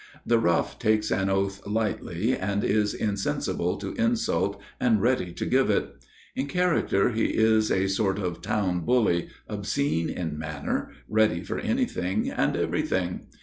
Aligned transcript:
The 0.25 0.39
rough 0.39 0.79
takes 0.79 1.11
an 1.11 1.29
oath 1.29 1.61
lightly 1.67 2.35
and 2.35 2.63
is 2.63 2.95
insensible 2.95 3.77
to 3.77 3.93
insult 4.01 4.59
and 4.79 4.99
ready 4.99 5.31
to 5.33 5.45
give 5.45 5.69
it. 5.69 5.93
In 6.35 6.47
character 6.47 7.11
he 7.11 7.25
is 7.25 7.69
a 7.71 7.85
sort 7.85 8.17
of 8.17 8.41
town 8.41 8.79
bully, 8.83 9.27
obscene 9.47 10.09
in 10.09 10.39
manner, 10.39 10.89
ready 11.07 11.43
for 11.43 11.59
anything 11.59 12.31
and 12.31 12.57
everything. 12.57 13.27